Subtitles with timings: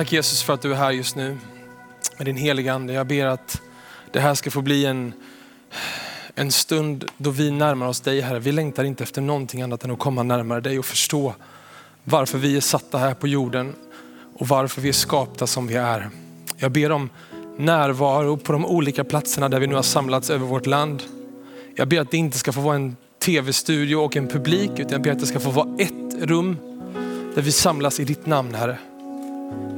[0.00, 1.38] Tack Jesus för att du är här just nu
[2.16, 2.92] med din heliga ande.
[2.92, 3.62] Jag ber att
[4.12, 5.12] det här ska få bli en,
[6.34, 8.38] en stund då vi närmar oss dig Herre.
[8.38, 11.34] Vi längtar inte efter någonting annat än att komma närmare dig och förstå
[12.04, 13.74] varför vi är satta här på jorden
[14.36, 16.10] och varför vi är skapta som vi är.
[16.56, 17.10] Jag ber om
[17.58, 21.02] närvaro på de olika platserna där vi nu har samlats över vårt land.
[21.76, 25.02] Jag ber att det inte ska få vara en tv-studio och en publik, utan jag
[25.02, 26.56] ber att det ska få vara ett rum
[27.34, 28.78] där vi samlas i ditt namn Herre.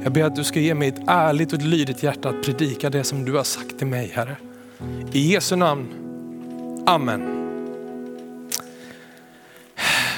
[0.03, 2.89] Jag ber att du ska ge mig ett ärligt och ett lydigt hjärta att predika
[2.89, 4.37] det som du har sagt till mig Herre.
[5.11, 5.87] I Jesu namn.
[6.85, 7.39] Amen.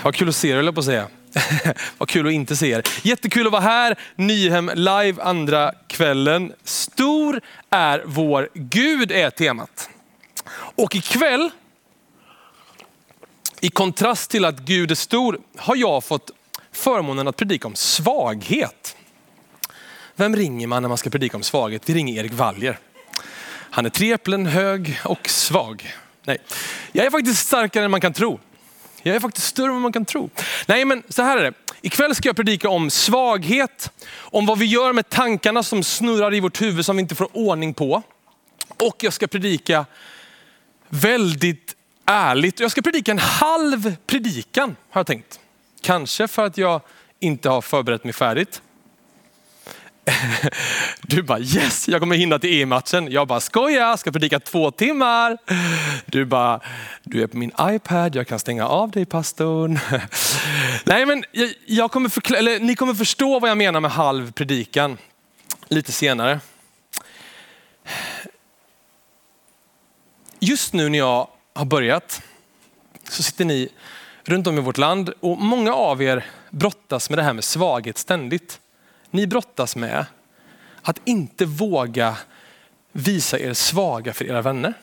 [0.04, 1.08] Vad kul att se er, eller på att säga.
[1.98, 2.84] Vad kul att inte se er.
[3.04, 6.54] Jättekul att vara här, Nyhem live andra kvällen.
[6.63, 9.90] Stor är vår Gud är temat.
[10.54, 11.49] Och ikväll,
[13.62, 16.32] i kontrast till att Gud är stor, har jag fått
[16.72, 18.96] förmånen att predika om svaghet.
[20.16, 21.90] Vem ringer man när man ska predika om svaghet?
[21.90, 22.80] Vi ringer Erik Waljer.
[23.48, 25.94] Han är tre äpplen hög och svag.
[26.24, 26.38] Nej,
[26.91, 28.40] jag är faktiskt starkare än man kan tro.
[29.04, 30.30] Jag är faktiskt större än man kan tro.
[30.68, 31.54] Nej men så här är det.
[31.82, 36.40] Ikväll ska jag predika om svaghet, om vad vi gör med tankarna som snurrar i
[36.40, 38.04] vårt huvud som vi inte får ordning på.
[38.68, 39.86] Och jag ska predika
[40.90, 42.60] väldigt ärligt.
[42.60, 45.40] Jag ska predika en halv predikan har jag tänkt.
[45.82, 46.82] Kanske för att jag
[47.20, 48.62] inte har förberett mig färdigt.
[51.02, 53.12] Du bara yes, jag kommer hinna till EM-matchen.
[53.12, 55.38] Jag bara skoja, ska predika två timmar.
[56.06, 56.60] Du bara,
[57.04, 59.80] du är på min iPad, jag kan stänga av dig pastorn.
[60.86, 64.31] Nej men jag, jag kommer förklara, eller, ni kommer förstå vad jag menar med halv
[64.31, 64.98] predikan
[65.68, 66.40] lite senare.
[70.40, 72.22] Just nu när jag har börjat
[73.09, 73.70] så sitter ni
[74.24, 77.98] runt om i vårt land och många av er brottas med det här med svaghet
[77.98, 78.59] ständigt.
[79.16, 80.06] Ni brottas med
[80.81, 82.18] att inte våga
[82.91, 84.74] visa er svaga för era vänner.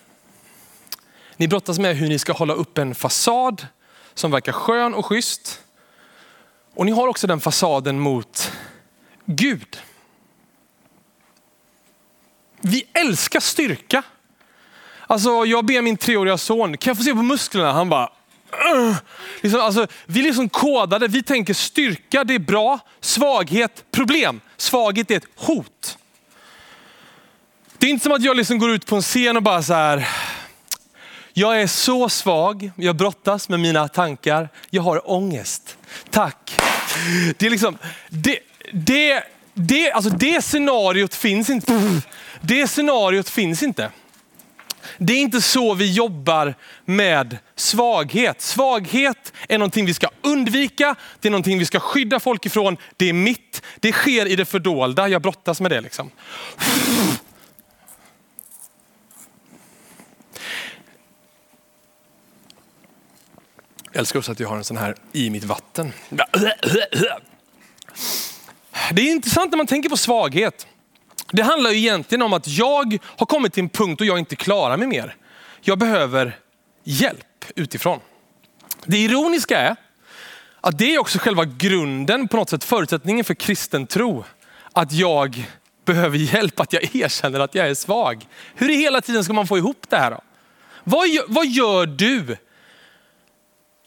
[1.37, 3.67] Ni brottas med hur ni ska hålla upp en fasad
[4.15, 5.63] som verkar skön och schysst.
[6.75, 8.53] Och ni har också den fasaden mot
[9.25, 9.79] Gud.
[12.61, 14.03] Vi älskar styrka.
[15.07, 17.73] Alltså jag ber min treåriga son, kan jag få se på musklerna?
[17.73, 18.13] Han bara,
[19.41, 24.41] Liksom, alltså, vi är liksom kodade, vi tänker styrka det är bra, svaghet problem.
[24.57, 25.99] Svaghet är ett hot.
[27.79, 29.75] Det är inte som att jag liksom går ut på en scen och bara så
[29.75, 30.09] här,
[31.33, 35.77] jag är så svag, jag brottas med mina tankar, jag har ångest.
[36.11, 36.61] Tack.
[37.39, 38.39] Det är liksom, det,
[38.73, 39.25] det,
[39.55, 42.01] det, alltså det scenariot finns inte.
[42.41, 43.91] Det scenariot finns inte.
[44.99, 46.55] Det är inte så vi jobbar
[46.85, 48.41] med svaghet.
[48.41, 52.77] Svaghet är någonting vi ska undvika, det är någonting vi ska skydda folk ifrån.
[52.97, 55.09] Det är mitt, det sker i det fördolda.
[55.09, 55.81] Jag brottas med det.
[55.81, 56.11] Liksom.
[63.93, 65.93] Jag älskar också att jag har en sån här i mitt vatten.
[68.93, 70.67] Det är intressant när man tänker på svaghet.
[71.33, 74.37] Det handlar ju egentligen om att jag har kommit till en punkt då jag inte
[74.37, 75.17] klarar mig mer.
[75.61, 76.39] Jag behöver
[76.85, 78.01] hjälp utifrån.
[78.85, 79.77] Det ironiska är
[80.61, 84.25] att det är också själva grunden, på något sätt förutsättningen för kristen tro.
[84.73, 85.51] Att jag
[85.85, 88.27] behöver hjälp, att jag erkänner att jag är svag.
[88.55, 90.21] Hur i hela tiden ska man få ihop det här då?
[90.85, 92.37] Vad vad gör du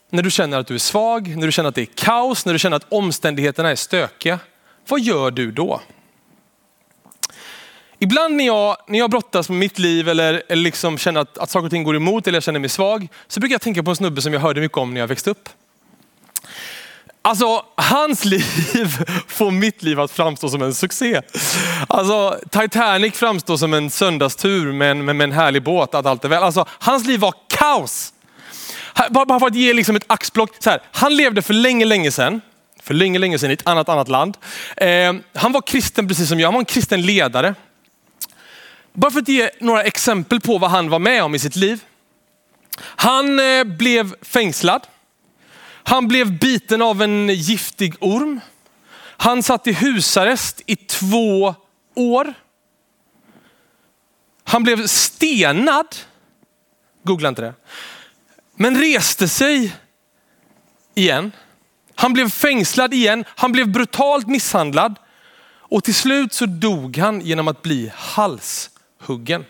[0.09, 2.53] när du känner att du är svag, när du känner att det är kaos, när
[2.53, 4.39] du känner att omständigheterna är stökiga?
[4.87, 5.81] Vad gör du då?
[8.05, 11.49] Ibland när jag, när jag brottas med mitt liv eller, eller liksom känner att, att
[11.49, 13.89] saker och ting går emot eller jag känner mig svag, så brukar jag tänka på
[13.89, 15.49] en snubbe som jag hörde mycket om när jag växte upp.
[17.21, 21.21] Alltså hans liv får mitt liv att framstå som en succé.
[21.87, 26.25] Alltså Titanic framstår som en söndagstur med en, med, med en härlig båt, att allt
[26.25, 26.43] är väl.
[26.43, 28.13] Alltså hans liv var kaos.
[29.09, 30.51] Bara för att ge liksom ett axplock.
[30.59, 32.41] Så här, han levde för länge, länge sedan.
[32.83, 34.37] För länge, länge sedan i ett annat, annat land.
[34.77, 36.47] Eh, han var kristen precis som jag.
[36.47, 37.55] Han var en kristen ledare.
[38.95, 41.83] Bara för att ge några exempel på vad han var med om i sitt liv.
[42.79, 44.87] Han eh, blev fängslad.
[45.83, 48.39] Han blev biten av en giftig orm.
[49.17, 51.55] Han satt i husarrest i två
[51.95, 52.33] år.
[54.43, 55.95] Han blev stenad.
[57.03, 57.53] Googla inte det.
[58.55, 59.75] Men reste sig
[60.95, 61.31] igen.
[61.95, 63.25] Han blev fängslad igen.
[63.27, 64.95] Han blev brutalt misshandlad.
[65.47, 68.69] Och till slut så dog han genom att bli hals
[69.05, 69.45] huggen.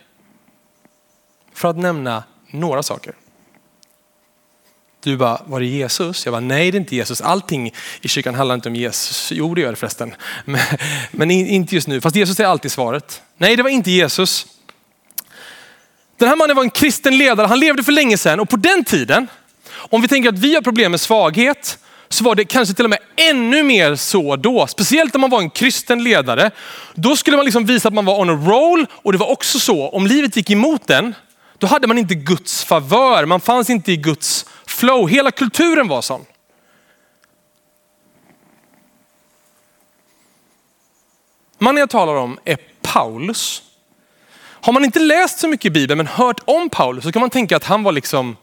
[1.53, 3.13] För att nämna några saker.
[5.03, 6.25] Du bara, var det Jesus?
[6.25, 7.21] Jag bara, nej det är inte Jesus.
[7.21, 9.31] Allting i kyrkan handlar inte om Jesus.
[9.31, 10.15] Jo det gör det förresten.
[10.45, 10.61] Men,
[11.11, 12.01] men inte just nu.
[12.01, 13.21] Fast Jesus är alltid svaret.
[13.37, 14.47] Nej det var inte Jesus.
[16.17, 17.47] Den här mannen var en kristen ledare.
[17.47, 19.27] Han levde för länge sedan och på den tiden,
[19.73, 21.77] om vi tänker att vi har problem med svaghet,
[22.09, 24.67] så var det kanske till och med ännu mer så då.
[24.67, 26.51] Speciellt om man var en kristen ledare.
[26.95, 29.59] Då skulle man liksom visa att man var on a roll och det var också
[29.59, 31.15] så, om livet gick emot den,
[31.57, 33.25] då hade man inte Guds favör.
[33.25, 35.09] Man fanns inte i Guds flow.
[35.09, 36.25] Hela kulturen var sån.
[41.57, 43.61] Mannen jag talar om är Paulus.
[44.37, 47.29] Har man inte läst så mycket i Bibeln men hört om Paulus så kan man
[47.29, 48.37] tänka att han var liksom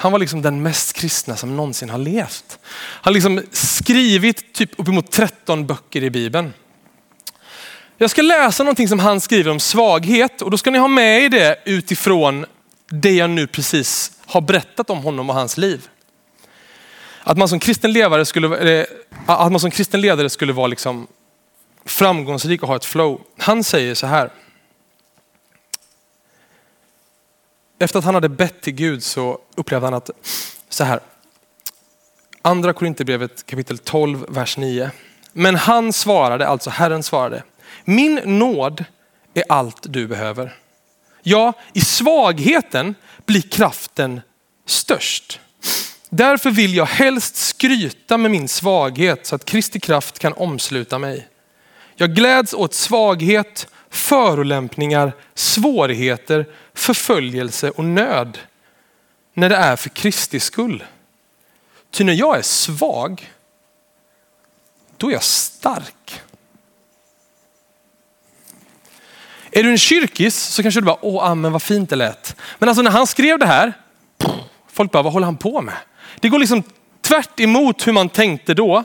[0.00, 2.58] han var liksom den mest kristna som någonsin har levt.
[2.72, 6.52] Han har liksom skrivit typ uppemot 13 böcker i Bibeln.
[7.96, 11.22] Jag ska läsa någonting som han skriver om svaghet och då ska ni ha med
[11.24, 12.46] er det utifrån
[12.90, 15.88] det jag nu precis har berättat om honom och hans liv.
[17.22, 18.86] Att man som kristen ledare skulle, eh,
[19.26, 21.06] att man som kristen ledare skulle vara liksom
[21.84, 23.20] framgångsrik och ha ett flow.
[23.38, 24.30] Han säger så här.
[27.82, 30.10] Efter att han hade bett till Gud så upplevde han att,
[30.68, 31.00] så här,
[32.42, 34.90] andra Korinthierbrevet kapitel 12, vers 9.
[35.32, 37.42] Men han svarade, alltså Herren svarade,
[37.84, 38.84] min nåd
[39.34, 40.56] är allt du behöver.
[41.22, 42.94] Ja, i svagheten
[43.26, 44.20] blir kraften
[44.66, 45.40] störst.
[46.10, 51.28] Därför vill jag helst skryta med min svaghet så att Kristi kraft kan omsluta mig.
[51.96, 58.38] Jag gläds åt svaghet, förolämpningar, svårigheter, förföljelse och nöd
[59.34, 60.84] när det är för Kristi skull.
[61.90, 63.32] Ty när jag är svag,
[64.96, 66.22] då är jag stark.
[69.50, 72.36] Är du en kyrkis så kanske du bara, åh amen vad fint det lät.
[72.58, 73.72] Men alltså när han skrev det här,
[74.72, 75.76] folk bara, vad håller han på med?
[76.20, 76.62] Det går liksom
[77.00, 78.84] tvärt emot hur man tänkte då.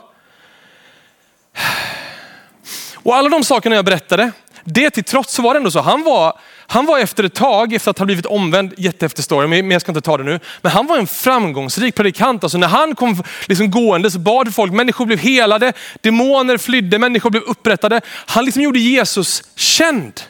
[2.95, 4.31] Och alla de sakerna jag berättade,
[4.65, 5.81] det till trots så var det ändå så.
[5.81, 9.71] Han var, han var efter ett tag, efter att ha blivit omvänd, jättehäftig story, men
[9.71, 10.39] jag ska inte ta det nu.
[10.61, 12.43] Men han var en framgångsrik predikant.
[12.43, 17.29] Alltså när han kom liksom gående så bad folk, människor blev helade, demoner flydde, människor
[17.29, 18.01] blev upprättade.
[18.25, 20.21] Han liksom gjorde Jesus känd.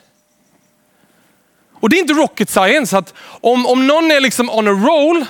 [1.74, 5.26] Och det är inte rocket science att om, om någon är liksom on a roll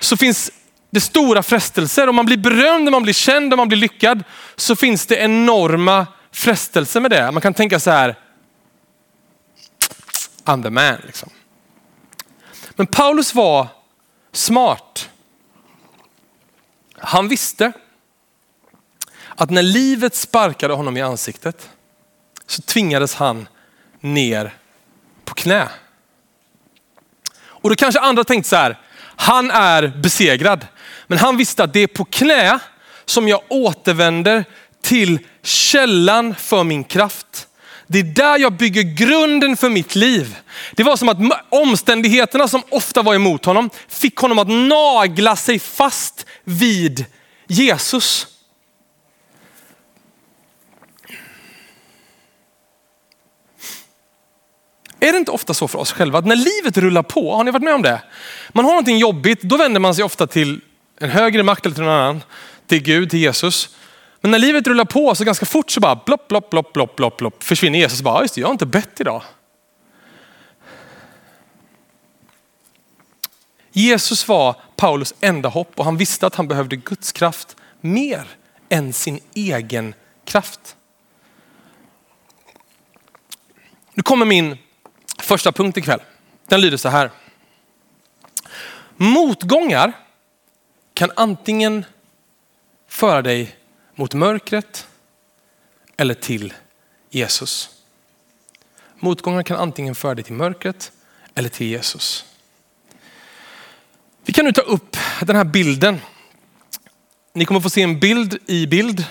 [0.00, 0.50] så finns
[0.90, 2.08] det stora frestelser.
[2.08, 4.24] Om man blir berömd, om man blir känd, om man blir lyckad
[4.56, 7.30] så finns det enorma frestelser med det.
[7.32, 8.14] Man kan tänka så här,
[10.48, 10.96] I'm the man.
[11.06, 11.30] Liksom.
[12.70, 13.66] Men Paulus var
[14.32, 15.10] smart.
[16.94, 17.72] Han visste
[19.28, 21.68] att när livet sparkade honom i ansiktet
[22.46, 23.48] så tvingades han
[24.00, 24.54] ner
[25.24, 25.68] på knä.
[27.38, 28.78] Och då kanske andra tänkte så här,
[29.16, 30.66] han är besegrad.
[31.06, 32.58] Men han visste att det är på knä
[33.04, 34.44] som jag återvänder
[34.82, 37.47] till källan för min kraft.
[37.90, 40.36] Det är där jag bygger grunden för mitt liv.
[40.72, 41.18] Det var som att
[41.48, 47.04] omständigheterna som ofta var emot honom fick honom att nagla sig fast vid
[47.46, 48.26] Jesus.
[55.00, 57.50] Är det inte ofta så för oss själva att när livet rullar på, har ni
[57.50, 58.02] varit med om det?
[58.52, 60.60] Man har någonting jobbigt, då vänder man sig ofta till
[61.00, 62.22] en högre makt eller till någon annan.
[62.66, 63.68] Till Gud, till Jesus.
[64.20, 67.16] Men när livet rullar på så ganska fort så bara blopp, blopp, blopp, blopp, blopp,
[67.16, 68.02] blopp försvinner Jesus.
[68.02, 69.22] Bara, ah, just det, jag har inte bett idag.
[73.72, 78.26] Jesus var Paulus enda hopp och han visste att han behövde Guds kraft mer
[78.68, 80.76] än sin egen kraft.
[83.94, 84.58] Nu kommer min
[85.18, 86.00] första punkt ikväll.
[86.46, 87.10] Den lyder så här.
[88.96, 89.92] Motgångar
[90.94, 91.84] kan antingen
[92.88, 93.57] föra dig
[93.98, 94.86] mot mörkret
[95.96, 96.54] eller till
[97.10, 97.70] Jesus.
[98.98, 100.92] Motgångar kan antingen föra dig till mörkret
[101.34, 102.24] eller till Jesus.
[104.24, 106.00] Vi kan nu ta upp den här bilden.
[107.32, 109.04] Ni kommer få se en bild i bild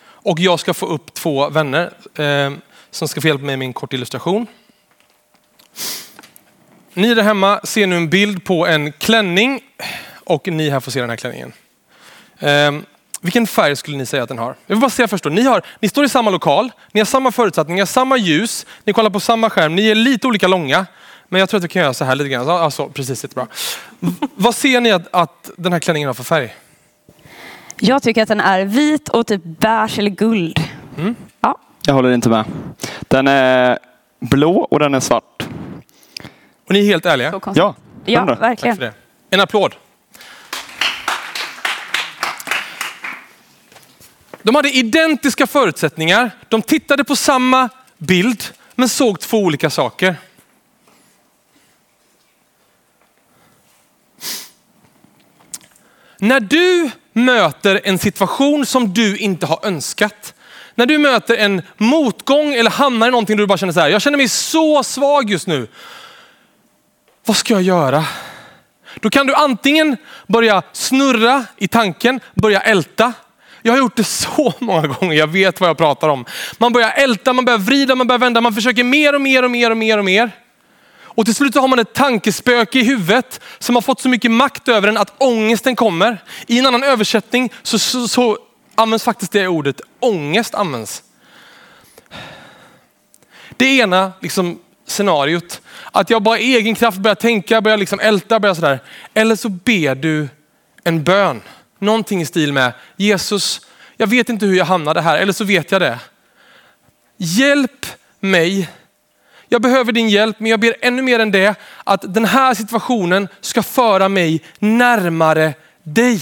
[0.00, 2.52] och jag ska få upp två vänner eh,
[2.90, 4.46] som ska få hjälpa mig med en kort illustration.
[6.94, 9.60] Ni där hemma ser nu en bild på en klänning
[10.24, 11.52] och ni här får se den här klänningen.
[12.38, 12.72] Eh,
[13.24, 14.54] vilken färg skulle ni säga att den har?
[14.66, 17.04] Jag vill bara säga först då, ni, har, ni står i samma lokal, ni har
[17.04, 20.86] samma förutsättningar, samma ljus, ni kollar på samma skärm, ni är lite olika långa.
[21.28, 22.48] Men jag tror att vi kan göra så här lite grann.
[22.48, 23.46] Alltså, precis, jättebra.
[24.34, 26.54] Vad ser ni att, att den här klänningen har för färg?
[27.80, 30.62] Jag tycker att den är vit och typ beige eller guld.
[30.98, 31.14] Mm.
[31.40, 31.58] Ja.
[31.86, 32.44] Jag håller inte med.
[33.00, 33.78] Den är
[34.20, 35.42] blå och den är svart.
[36.66, 37.40] Och ni är helt ärliga?
[37.54, 38.92] Ja, ja, verkligen.
[39.30, 39.74] En applåd.
[44.44, 46.30] De hade identiska förutsättningar.
[46.48, 50.16] De tittade på samma bild men såg två olika saker.
[56.18, 60.34] När du möter en situation som du inte har önskat,
[60.74, 63.88] när du möter en motgång eller hamnar i någonting där du bara känner så här,
[63.88, 65.68] jag känner mig så svag just nu.
[67.24, 68.04] Vad ska jag göra?
[68.94, 69.96] Då kan du antingen
[70.26, 73.12] börja snurra i tanken, börja älta.
[73.66, 76.24] Jag har gjort det så många gånger, jag vet vad jag pratar om.
[76.58, 79.50] Man börjar älta, man börjar vrida, man börjar vända, man försöker mer och mer och
[79.50, 80.30] mer och mer och mer.
[80.96, 84.30] Och till slut så har man ett tankespöke i huvudet som har fått så mycket
[84.30, 86.22] makt över en att ångesten kommer.
[86.46, 88.38] I en annan översättning så, så, så
[88.74, 91.02] används faktiskt det ordet, ångest används.
[93.56, 95.60] Det ena liksom, scenariot,
[95.92, 98.80] att jag bara i egen kraft börjar tänka, börjar liksom älta, börjar sådär.
[99.14, 100.28] Eller så ber du
[100.84, 101.42] en bön.
[101.78, 103.60] Någonting i stil med Jesus,
[103.96, 105.98] jag vet inte hur jag hamnade här, eller så vet jag det.
[107.16, 107.86] Hjälp
[108.20, 108.68] mig
[109.54, 111.54] jag behöver din hjälp, men jag ber ännu mer än det,
[111.84, 116.20] att den här situationen ska föra mig närmare dig.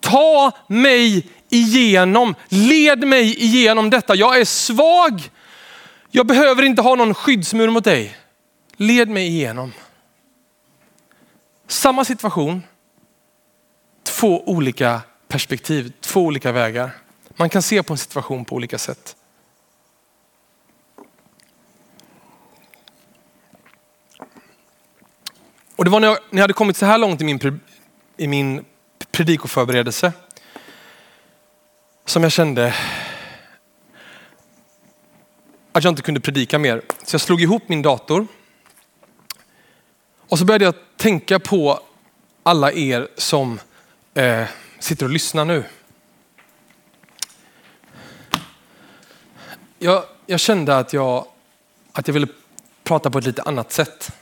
[0.00, 4.14] Ta mig igenom, led mig igenom detta.
[4.14, 5.30] Jag är svag.
[6.10, 8.16] Jag behöver inte ha någon skyddsmur mot dig.
[8.76, 9.72] Led mig igenom.
[11.68, 12.62] Samma situation,
[14.20, 16.90] två olika perspektiv, två olika vägar.
[17.36, 19.16] Man kan se på en situation på olika sätt.
[25.76, 27.60] Och det var när jag, när jag hade kommit så här långt i min,
[28.16, 28.64] i min
[29.10, 30.12] predikoförberedelse
[32.04, 32.74] som jag kände
[35.72, 36.82] att jag inte kunde predika mer.
[37.04, 38.26] Så jag slog ihop min dator
[40.18, 41.80] och så började jag tänka på
[42.42, 43.60] alla er som
[44.14, 44.46] eh,
[44.78, 45.64] sitter och lyssnar nu.
[49.78, 51.26] Jag, jag kände att jag,
[51.92, 52.26] att jag ville
[52.84, 54.12] prata på ett lite annat sätt.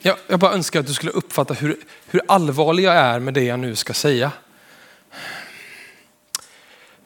[0.00, 3.42] Jag, jag bara önskar att du skulle uppfatta hur, hur allvarlig jag är med det
[3.42, 4.32] jag nu ska säga.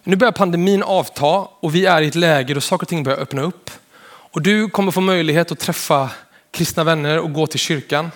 [0.03, 3.19] Nu börjar pandemin avta och vi är i ett läge då saker och ting börjar
[3.19, 3.71] öppna upp.
[4.07, 6.11] Och du kommer få möjlighet att träffa
[6.51, 8.11] kristna vänner och gå till kyrkan.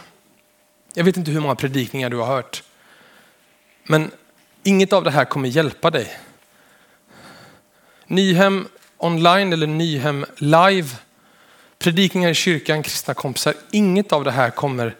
[0.95, 2.63] Jag vet inte hur många predikningar du har hört.
[3.85, 4.11] Men
[4.63, 6.19] inget av det här kommer hjälpa dig.
[8.07, 8.69] Nyhem
[8.99, 10.89] online eller Nyhem live
[11.79, 13.55] predikningar i kyrkan, kristna kompisar.
[13.71, 14.97] Inget av det här kommer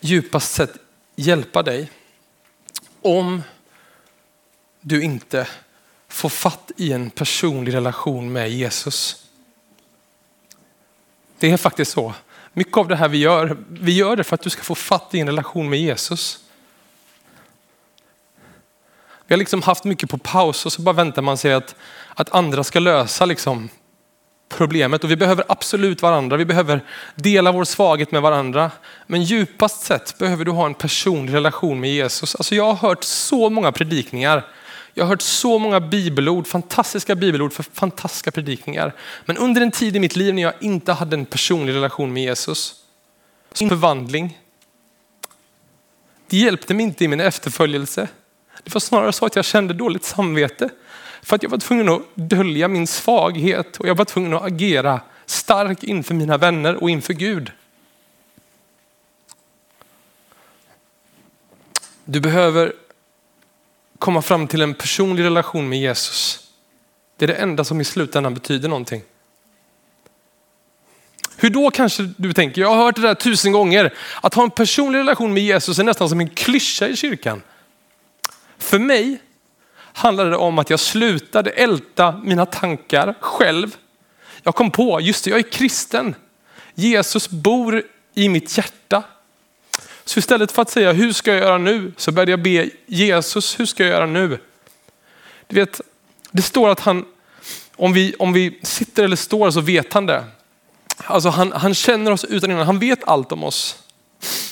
[0.00, 0.72] djupast sett
[1.16, 1.90] hjälpa dig
[3.02, 3.42] om
[4.80, 5.48] du inte
[6.08, 9.26] får fatt i en personlig relation med Jesus.
[11.38, 12.14] Det är faktiskt så.
[12.52, 15.14] Mycket av det här vi gör, vi gör det för att du ska få fatt
[15.14, 16.38] i en relation med Jesus.
[19.26, 21.74] Vi har liksom haft mycket på paus och så bara väntar man sig att,
[22.14, 23.68] att andra ska lösa liksom
[24.48, 26.36] problemet och vi behöver absolut varandra.
[26.36, 28.70] Vi behöver dela vår svaghet med varandra.
[29.06, 32.34] Men djupast sett behöver du ha en personlig relation med Jesus.
[32.34, 34.44] Alltså jag har hört så många predikningar.
[34.94, 38.94] Jag har hört så många bibelord, fantastiska bibelord för fantastiska predikningar.
[39.24, 42.22] Men under en tid i mitt liv när jag inte hade en personlig relation med
[42.22, 42.74] Jesus,
[43.52, 44.38] så förvandling.
[46.26, 48.08] Det hjälpte mig inte i min efterföljelse.
[48.62, 50.68] Det var snarare så att jag kände dåligt samvete.
[51.22, 55.00] För att jag var tvungen att dölja min svaghet och jag var tvungen att agera
[55.26, 57.52] stark inför mina vänner och inför Gud.
[62.04, 62.72] Du behöver
[64.02, 66.40] komma fram till en personlig relation med Jesus.
[67.16, 69.02] Det är det enda som i slutändan betyder någonting.
[71.36, 73.94] Hur då kanske du tänker, jag har hört det där tusen gånger.
[74.22, 77.42] Att ha en personlig relation med Jesus är nästan som en klyscha i kyrkan.
[78.58, 79.20] För mig
[79.92, 83.76] handlade det om att jag slutade älta mina tankar själv.
[84.42, 86.14] Jag kom på, just det, jag är kristen.
[86.74, 87.82] Jesus bor
[88.14, 89.02] i mitt hjärta.
[90.04, 91.92] Så istället för att säga, hur ska jag göra nu?
[91.96, 94.38] Så började jag be Jesus, hur ska jag göra nu?
[95.46, 95.80] Du vet,
[96.30, 97.04] det står att han,
[97.76, 100.24] om vi, om vi sitter eller står så vet han det.
[100.96, 103.78] Alltså han, han känner oss utan innan, han vet allt om oss.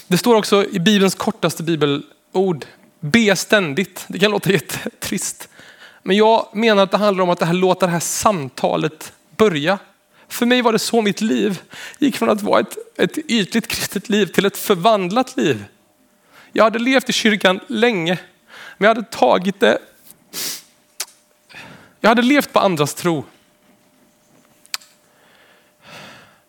[0.07, 2.67] Det står också i Bibelns kortaste bibelord,
[3.01, 4.05] Be ständigt.
[4.09, 5.49] Det kan låta jättetrist.
[6.03, 9.79] Men jag menar att det handlar om att det här låta det här samtalet börja.
[10.31, 11.63] För mig var det så mitt liv
[11.99, 15.65] gick från att vara ett, ett ytligt kristet liv till ett förvandlat liv.
[16.53, 18.19] Jag hade levt i kyrkan länge,
[18.79, 19.79] men jag hade tagit det.
[22.01, 23.25] Jag hade levt på andras tro.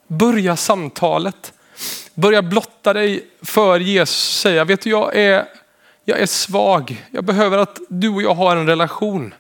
[0.08, 1.54] Börja samtalet.
[2.14, 4.40] Börja blotta dig för Jesus.
[4.40, 5.46] Säga, vet du jag är
[6.04, 7.06] Jag är svag.
[7.12, 9.34] Jag behöver att du och jag har en relation.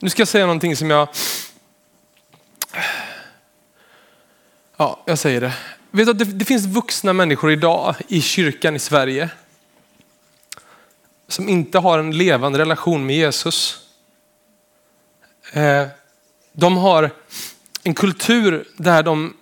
[0.00, 1.08] Nu ska jag säga någonting som jag...
[4.76, 5.52] Ja, jag säger det.
[5.90, 9.30] Vet du att det, det finns vuxna människor idag i kyrkan i Sverige
[11.28, 13.78] som inte har en levande relation med Jesus.
[15.52, 15.86] Eh,
[16.52, 17.10] de har
[17.82, 19.36] en kultur där de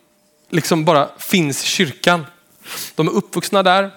[0.50, 2.26] liksom bara finns i kyrkan.
[2.94, 3.90] De är uppvuxna där.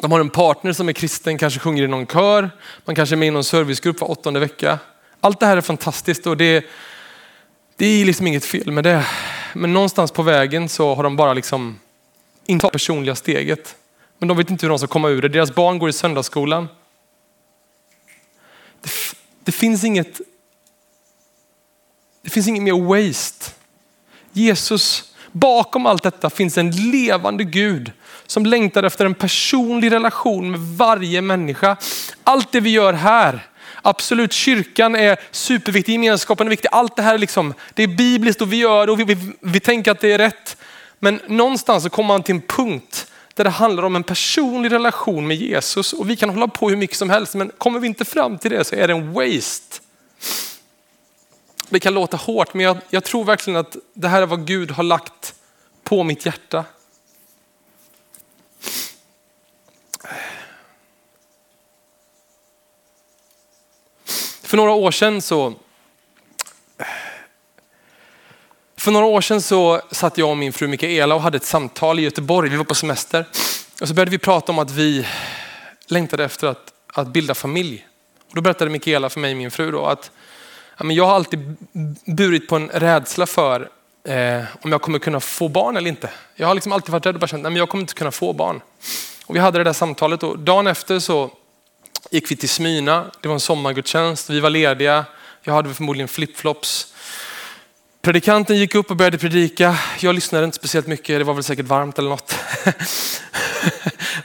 [0.00, 2.50] De har en partner som är kristen, kanske sjunger i någon kör.
[2.84, 4.78] Man kanske är med i någon servicegrupp var åttonde vecka.
[5.24, 6.64] Allt det här är fantastiskt och det,
[7.76, 9.06] det är liksom inget fel med det.
[9.54, 11.78] Men någonstans på vägen så har de bara liksom
[12.46, 13.76] inte tagit personliga steget.
[14.18, 15.28] Men de vet inte hur de ska komma ur det.
[15.28, 16.68] Deras barn går i söndagsskolan.
[18.80, 18.90] Det,
[19.44, 20.20] det finns inget
[22.22, 23.50] det finns inget mer waste.
[24.32, 27.92] Jesus, bakom allt detta finns en levande Gud
[28.26, 31.76] som längtar efter en personlig relation med varje människa.
[32.24, 33.50] Allt det vi gör här,
[33.84, 36.68] absolut kyrkan är superviktig, gemenskapen är viktig.
[36.72, 39.32] Allt det här är liksom, det är bibliskt och vi gör det och vi, vi,
[39.40, 40.56] vi tänker att det är rätt.
[40.98, 45.26] Men någonstans så kommer man till en punkt där det handlar om en personlig relation
[45.26, 48.04] med Jesus och vi kan hålla på hur mycket som helst men kommer vi inte
[48.04, 49.80] fram till det så är det en waste.
[51.68, 54.70] Det kan låta hårt men jag, jag tror verkligen att det här är vad Gud
[54.70, 55.34] har lagt
[55.84, 56.64] på mitt hjärta.
[64.54, 65.54] För några år sedan så
[68.76, 71.98] för några år sedan så satt jag och min fru Mikaela och hade ett samtal
[71.98, 72.50] i Göteborg.
[72.50, 73.26] Vi var på semester
[73.80, 75.06] och så började vi prata om att vi
[75.86, 77.86] längtade efter att, att bilda familj.
[78.28, 80.10] Och då berättade Mikaela för mig, min fru, då, att
[80.78, 81.56] ja, men jag har alltid
[82.06, 83.68] burit på en rädsla för
[84.04, 86.10] eh, om jag kommer kunna få barn eller inte.
[86.34, 88.32] Jag har liksom alltid varit rädd och bara känt att jag kommer inte kunna få
[88.32, 88.60] barn.
[89.26, 91.30] Och vi hade det där samtalet och dagen efter så
[92.10, 93.10] gick vi till Smyna.
[93.20, 94.30] Det var en sommargudstjänst.
[94.30, 95.04] Vi var lediga.
[95.42, 96.94] Jag hade förmodligen flipflops.
[98.02, 99.78] Predikanten gick upp och började predika.
[100.00, 101.20] Jag lyssnade inte speciellt mycket.
[101.20, 102.34] Det var väl säkert varmt eller något.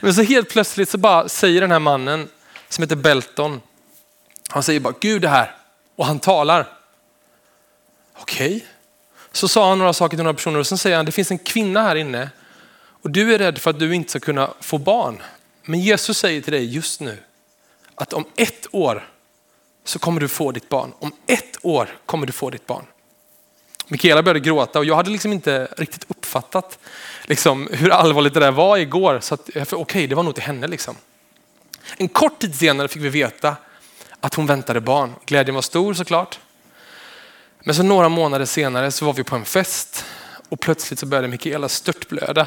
[0.00, 2.28] Men så helt plötsligt så bara säger den här mannen
[2.68, 3.60] som heter Belton.
[4.48, 5.54] Han säger bara Gud är här
[5.96, 6.68] och han talar.
[8.18, 8.56] Okej.
[8.56, 8.60] Okay.
[9.32, 11.38] Så sa han några saker till några personer och sen säger han det finns en
[11.38, 12.30] kvinna här inne
[13.02, 15.22] och du är rädd för att du inte ska kunna få barn.
[15.64, 17.18] Men Jesus säger till dig just nu
[18.00, 19.08] att om ett år
[19.84, 20.92] så kommer du få ditt barn.
[20.98, 22.84] Om ett år kommer du få ditt barn.
[23.86, 26.78] Mikaela började gråta och jag hade liksom inte riktigt uppfattat
[27.24, 29.20] liksom, hur allvarligt det där var igår.
[29.20, 30.66] Så okej, okay, det var nog till henne.
[30.66, 30.96] Liksom.
[31.96, 33.56] En kort tid senare fick vi veta
[34.20, 35.14] att hon väntade barn.
[35.24, 36.38] Glädjen var stor såklart.
[37.60, 40.04] Men så några månader senare så var vi på en fest
[40.48, 42.46] och plötsligt så började Mikaela störtblöda.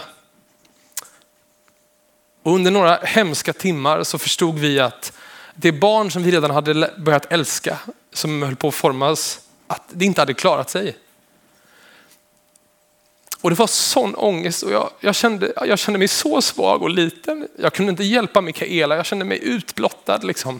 [2.44, 5.13] Och under några hemska timmar så förstod vi att
[5.56, 7.80] det barn som vi redan hade börjat älska,
[8.13, 10.98] som höll på att formas, att det inte hade klarat sig.
[13.42, 16.89] Och det var sån ångest och jag, jag, kände, jag kände mig så svag och
[16.89, 17.48] liten.
[17.58, 20.20] Jag kunde inte hjälpa Mikaela, jag kände mig utblottad.
[20.24, 20.60] Liksom.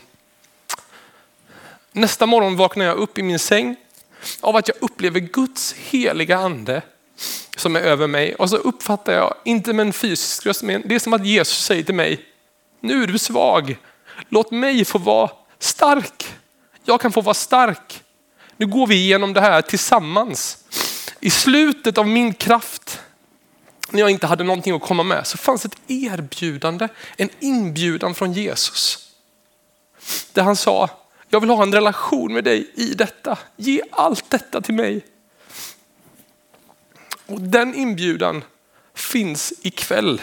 [1.92, 3.76] Nästa morgon vaknar jag upp i min säng
[4.42, 6.82] av att jag upplever Guds heliga ande
[7.58, 8.36] som är över mig.
[8.36, 11.66] Och så uppfattar jag, inte med en fysisk röst, men det är som att Jesus
[11.66, 12.26] säger till mig,
[12.80, 13.78] nu är du svag.
[14.30, 16.36] Låt mig få vara stark.
[16.84, 18.04] Jag kan få vara stark.
[18.58, 20.58] Nu går vi igenom det här tillsammans.
[21.20, 23.00] I slutet av min kraft,
[23.90, 28.34] när jag inte hade någonting att komma med, så fanns ett erbjudande, en inbjudan från
[28.34, 29.10] Jesus.
[30.34, 30.90] Där han sa,
[31.30, 33.38] jag vill ha en relation med dig i detta.
[33.56, 35.06] Ge allt detta till mig.
[37.26, 38.44] Och den inbjudan
[38.94, 40.22] finns ikväll.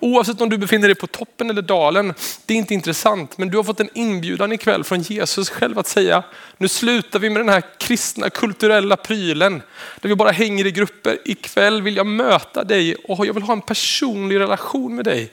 [0.00, 2.14] Oavsett om du befinner dig på toppen eller dalen,
[2.46, 3.38] det är inte intressant.
[3.38, 6.24] Men du har fått en inbjudan ikväll från Jesus själv att säga,
[6.56, 9.62] nu slutar vi med den här kristna kulturella prylen.
[10.00, 11.18] Där vi bara hänger i grupper.
[11.24, 15.32] Ikväll vill jag möta dig och jag vill ha en personlig relation med dig.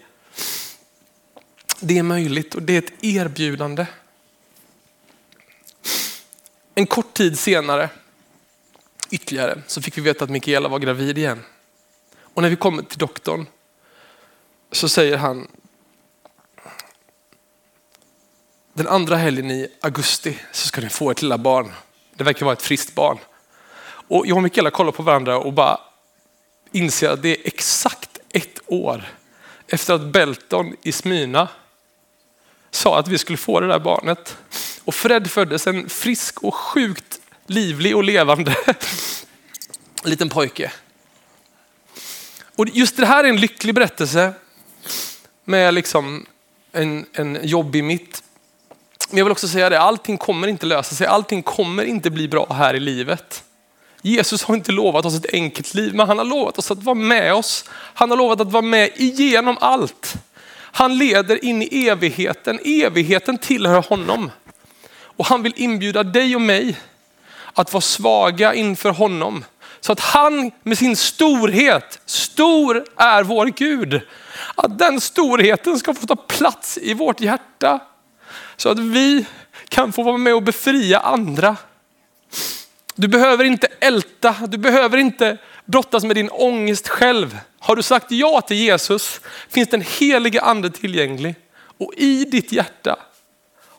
[1.80, 3.86] Det är möjligt och det är ett erbjudande.
[6.76, 7.90] En kort tid senare,
[9.10, 11.44] ytterligare, så fick vi veta att Mikaela var gravid igen.
[12.34, 13.46] Och när vi kommer till doktorn
[14.74, 15.48] så säger han,
[18.74, 21.72] den andra helgen i augusti så ska ni få ett lilla barn.
[22.16, 23.18] Det verkar vara ett friskt barn.
[24.08, 25.80] Och jag och Mikaela kollar på varandra och bara
[26.72, 29.04] inser att det är exakt ett år
[29.68, 31.48] efter att Belton i Smyna
[32.72, 34.38] sa att vi skulle få det där barnet.
[34.84, 38.56] Och Fred föddes en frisk och sjukt livlig och levande
[40.04, 40.72] liten pojke.
[42.56, 44.34] Och just det här är en lycklig berättelse
[45.46, 46.26] med liksom
[46.72, 48.24] en, en jobbig mitt.
[49.10, 51.08] Men jag vill också säga det, allting kommer inte lösa sig.
[51.08, 53.44] Allting kommer inte bli bra här i livet.
[54.02, 56.96] Jesus har inte lovat oss ett enkelt liv, men han har lovat oss att vara
[56.96, 57.66] med oss.
[57.70, 60.16] Han har lovat att vara med igenom allt.
[60.56, 62.60] Han leder in i evigheten.
[62.64, 64.32] Evigheten tillhör honom.
[64.94, 66.78] Och han vill inbjuda dig och mig
[67.54, 69.46] att vara svaga inför honom.
[69.84, 74.02] Så att han med sin storhet, stor är vår Gud,
[74.56, 77.80] att den storheten ska få ta plats i vårt hjärta.
[78.58, 79.26] Så att vi
[79.70, 81.58] kan få vara med och befria andra.
[82.96, 87.40] Du behöver inte älta, du behöver inte brottas med din ångest själv.
[87.60, 91.36] Har du sagt ja till Jesus finns den helige ande tillgänglig.
[91.78, 92.96] Och i ditt hjärta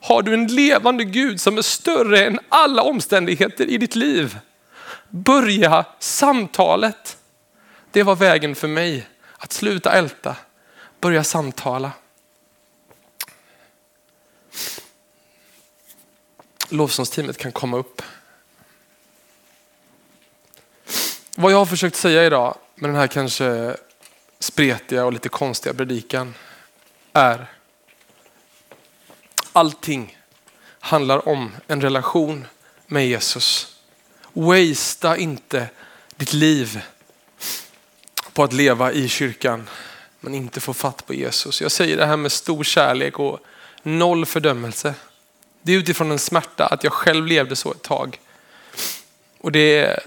[0.00, 4.38] har du en levande Gud som är större än alla omständigheter i ditt liv.
[5.16, 7.18] Börja samtalet.
[7.90, 9.06] Det var vägen för mig.
[9.38, 10.36] Att sluta älta,
[11.00, 11.92] börja samtala.
[16.68, 18.02] Lovsångsteamet kan komma upp.
[21.36, 23.76] Vad jag har försökt säga idag med den här kanske
[24.38, 26.34] spretiga och lite konstiga predikan
[27.12, 27.46] är
[29.52, 30.18] allting
[30.80, 32.46] handlar om en relation
[32.86, 33.73] med Jesus.
[34.34, 35.68] Wastea inte
[36.16, 36.82] ditt liv
[38.32, 39.68] på att leva i kyrkan
[40.20, 41.60] men inte få fatt på Jesus.
[41.62, 43.40] Jag säger det här med stor kärlek och
[43.82, 44.94] noll fördömelse.
[45.62, 48.20] Det är utifrån en smärta att jag själv levde så ett tag.
[49.38, 50.00] Och det är,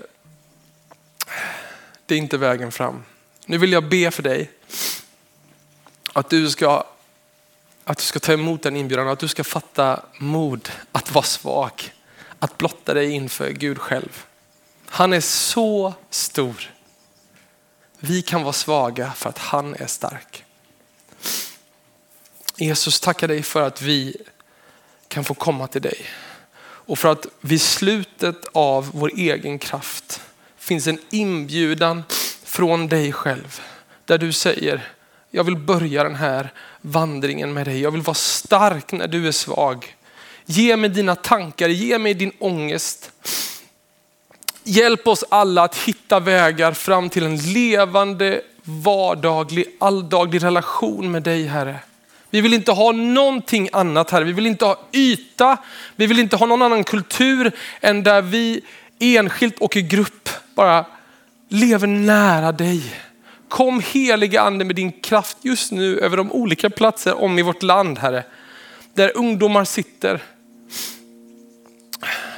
[2.05, 3.03] det är inte vägen fram.
[3.45, 4.51] Nu vill jag be för dig
[6.13, 6.83] att du ska,
[7.83, 11.25] att du ska ta emot den inbjudan och att du ska fatta mod att vara
[11.25, 11.93] svag.
[12.39, 14.25] Att blotta dig inför Gud själv.
[14.89, 16.71] Han är så stor.
[17.99, 20.43] Vi kan vara svaga för att han är stark.
[22.55, 24.17] Jesus, tackar dig för att vi
[25.07, 26.05] kan få komma till dig.
[26.59, 30.21] Och för att vid slutet av vår egen kraft
[30.57, 32.03] finns en inbjudan
[32.43, 33.61] från dig själv.
[34.05, 34.91] Där du säger,
[35.29, 37.81] jag vill börja den här vandringen med dig.
[37.81, 39.96] Jag vill vara stark när du är svag.
[40.49, 43.11] Ge mig dina tankar, ge mig din ångest.
[44.63, 51.47] Hjälp oss alla att hitta vägar fram till en levande, vardaglig, alldaglig relation med dig
[51.47, 51.79] Herre.
[52.29, 54.23] Vi vill inte ha någonting annat Herre.
[54.23, 55.57] Vi vill inte ha yta.
[55.95, 58.61] Vi vill inte ha någon annan kultur än där vi
[58.99, 60.85] enskilt och i grupp bara
[61.49, 62.83] lever nära dig.
[63.49, 67.63] Kom heliga ande med din kraft just nu över de olika platser om i vårt
[67.63, 68.23] land Herre.
[68.93, 70.21] Där ungdomar sitter.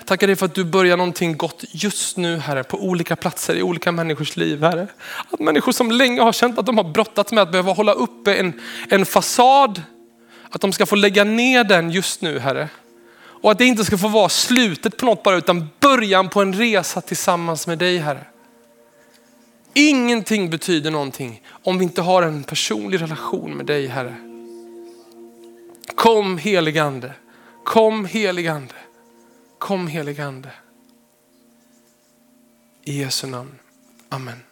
[0.09, 3.63] Tackar dig för att du börjar någonting gott just nu Herre på olika platser i
[3.63, 4.87] olika människors liv Herre.
[5.29, 8.35] Att människor som länge har känt att de har brottats med att behöva hålla uppe
[8.35, 9.81] en, en fasad,
[10.49, 12.69] att de ska få lägga ner den just nu Herre.
[13.19, 16.53] Och att det inte ska få vara slutet på något bara utan början på en
[16.53, 18.25] resa tillsammans med dig Herre.
[19.73, 24.15] Ingenting betyder någonting om vi inte har en personlig relation med dig Herre.
[25.95, 27.11] Kom heligande,
[27.63, 28.73] kom heligande,
[29.59, 30.51] kom heligande.
[32.83, 33.59] I Jesu namn.
[34.09, 34.48] Amen.